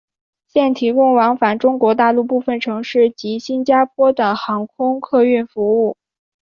[0.47, 5.95] 现提供往返中国大陆部分城市及新加坡的航空客运服务。